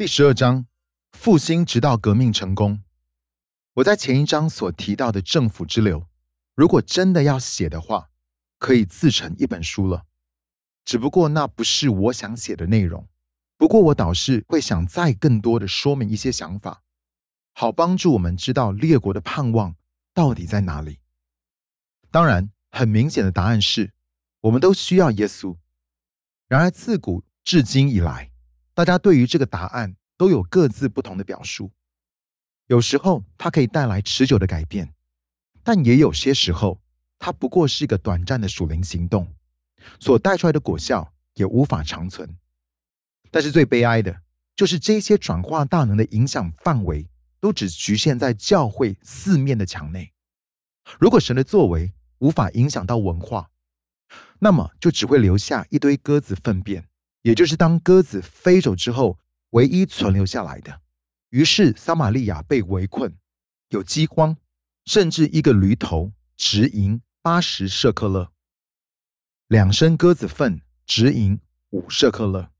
[0.00, 0.64] 第十二章，
[1.12, 2.82] 复兴直到革命成功。
[3.74, 6.08] 我在前一章所提到的政府之流，
[6.54, 8.08] 如果真的要写的话，
[8.56, 10.06] 可以自成一本书了。
[10.86, 13.06] 只不过那不是我想写的内容。
[13.58, 16.82] 不过我倒是会想再更多的说明一些想法，
[17.52, 19.76] 好帮助我们知道列国的盼望
[20.14, 21.00] 到底在哪里。
[22.10, 23.92] 当然，很明显的答案是，
[24.40, 25.58] 我们都需要耶稣。
[26.48, 28.29] 然而自古至今以来，
[28.80, 31.70] 大家对于这个答案都有各自不同的表述。
[32.68, 34.94] 有时候它可以带来持久的改变，
[35.62, 36.80] 但也有些时候，
[37.18, 39.34] 它不过是一个短暂的属灵行动，
[39.98, 42.38] 所带出来的果效也无法长存。
[43.30, 44.22] 但是最悲哀的
[44.56, 47.06] 就是这些转化大能的影响范围
[47.38, 50.14] 都只局限在教会四面的墙内。
[50.98, 53.50] 如果神的作为无法影响到文化，
[54.38, 56.86] 那么就只会留下一堆鸽子粪便。
[57.22, 59.18] 也就是当鸽子飞走之后，
[59.50, 60.80] 唯一存留下来的。
[61.30, 63.16] 于是撒玛利亚被围困，
[63.68, 64.36] 有饥荒，
[64.84, 68.32] 甚至一个驴头值银八十舍克勒，
[69.46, 72.50] 两升鸽子粪值银五舍克勒。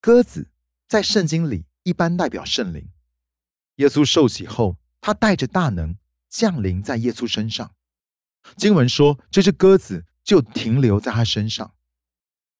[0.00, 0.50] 鸽子
[0.88, 2.88] 在圣经里一般代表圣灵。
[3.76, 7.74] 耶稣受洗后，他带着大能降临在耶稣身上。
[8.56, 11.74] 经文说，这只鸽子就停留在他身上。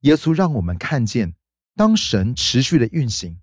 [0.07, 1.35] 耶稣让我们看见，
[1.75, 3.41] 当神持续的运行，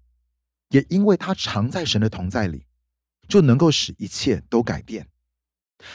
[0.69, 2.67] 也因为他常在神的同在里，
[3.27, 5.09] 就能够使一切都改变。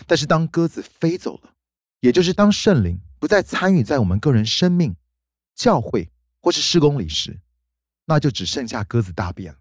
[0.07, 1.55] 但是当鸽子飞走了，
[2.01, 4.95] 也就是当圣灵不再参与在我们个人生命、
[5.55, 6.11] 教会
[6.43, 7.41] 或是施工里时，
[8.05, 9.59] 那就只剩下鸽子大便了。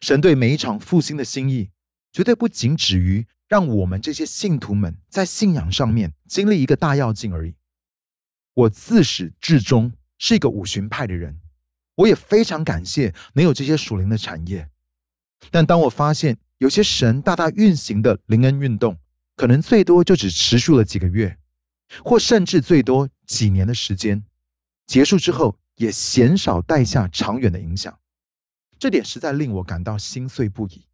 [0.00, 1.70] 神对每一场复兴的心意，
[2.12, 7.54] 绝对不仅止于让我们这些信徒们在信仰上面经历一个大跃进而已。
[8.54, 11.40] 我自始至终是一个五旬派的人，
[11.94, 14.68] 我也非常感谢能有这些属灵的产业。
[15.50, 18.98] 但当我发现有些神大大运行的灵恩运动，
[19.36, 21.38] 可能最多就只持续了几个月，
[22.04, 24.22] 或甚至最多几年的时间，
[24.86, 27.98] 结束之后也鲜少带下长远的影响，
[28.78, 30.86] 这点实在令我感到心碎不已。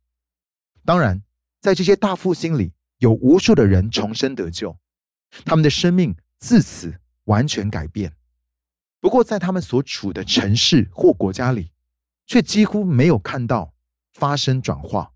[0.84, 1.22] 当然，
[1.60, 4.78] 在这些大复兴里，有无数的人重生得救，
[5.44, 7.00] 他们的生命自此。
[7.28, 8.14] 完全改变，
[9.00, 11.72] 不过在他们所处的城市或国家里，
[12.26, 13.74] 却几乎没有看到
[14.12, 15.12] 发生转化。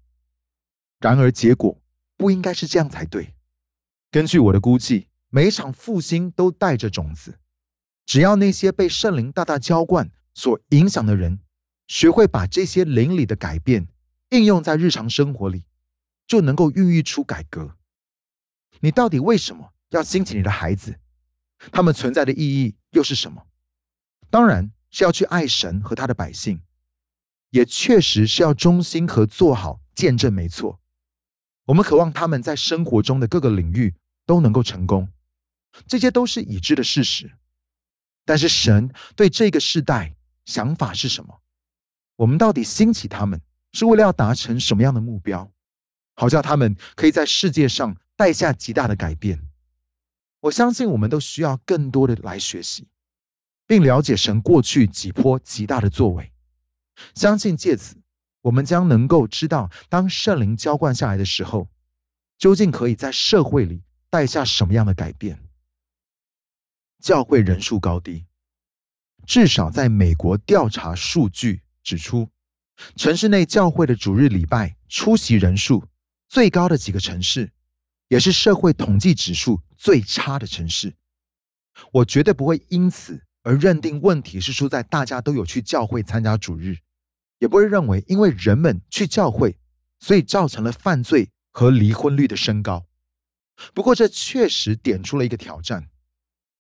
[1.00, 1.82] 然而，结果
[2.16, 3.34] 不应该是这样才对。
[4.10, 7.38] 根据我的估计，每一场复兴都带着种子。
[8.04, 11.40] 只要那些被圣灵大大浇灌所影响的人，
[11.86, 13.88] 学会把这些灵里的改变
[14.30, 15.64] 应用在日常生活里，
[16.26, 17.76] 就能够孕育出改革。
[18.80, 20.98] 你到底为什么要兴起你的孩子？
[21.70, 23.46] 他们存在的意义又是什么？
[24.30, 26.62] 当然是要去爱神和他的百姓，
[27.50, 30.32] 也确实是要忠心和做好见证。
[30.32, 30.80] 没错，
[31.66, 33.94] 我们渴望他们在生活中的各个领域
[34.26, 35.08] 都能够成功，
[35.86, 37.32] 这些都是已知的事实。
[38.24, 41.40] 但是神对这个时代想法是什么？
[42.16, 43.40] 我们到底兴起他们
[43.72, 45.50] 是为了要达成什么样的目标？
[46.14, 49.42] 好叫他们可以在世界上带下极大的改变。
[50.42, 52.88] 我相信我们都需要更多的来学习，
[53.66, 56.32] 并了解神过去几波极大的作为。
[57.14, 57.97] 相信借此，
[58.41, 61.69] 我们将能够知道，当圣灵浇灌下来的时候，
[62.38, 65.38] 究竟可以在社会里带下什么样的改变。
[67.00, 68.26] 教会人数高低，
[69.24, 72.28] 至少在美国调查数据指出，
[72.97, 75.84] 城市内教会的主日礼拜出席人数
[76.28, 77.53] 最高的几个城市。
[78.12, 80.92] 也是社会统计指数最差的城市，
[81.90, 86.76] 我绝对不会因此而认定问题是出在大家都有去教会参加主日，
[87.38, 89.56] 也不会认为因为人们去教会，
[89.98, 92.84] 所以造成了犯罪和离婚率的升高。
[93.72, 95.88] 不过这确实点出了一个挑战：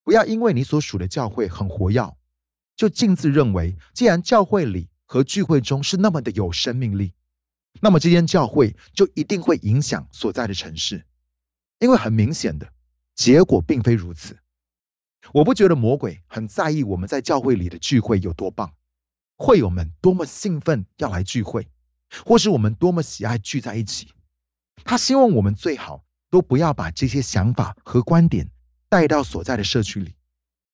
[0.02, 2.16] 不要因为你所属的教会很活跃，
[2.74, 7.12] 就径自认为，既然教会里和聚会中是那么的有生命力，
[7.82, 11.04] 那么这间教会就一定会影响所在的城市。
[11.82, 12.72] 因为很明显的
[13.12, 14.38] 结果并非如此，
[15.32, 18.72] 我不觉得魔鬼很在意我们在教会里的聚会有多棒，
[19.36, 21.68] 会友们多么兴奋要来聚会，
[22.24, 24.12] 或是我们多么喜爱聚在一起。
[24.84, 28.48] 他希望我们最好都不要把这些想法和观点
[28.88, 30.14] 带到所在的社区里，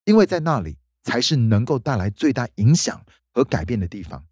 [0.04, 3.02] 因为在那里才是能够带来最大影响
[3.32, 4.22] 和改变的地方。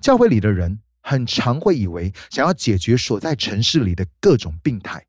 [0.00, 5.06] 教会里的人很常会以为想要解决所在城市里的各种病态。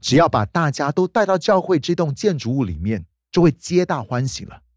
[0.00, 4.63] 只要把大家都带到教会这栋建筑物里面，就会皆大欢喜了。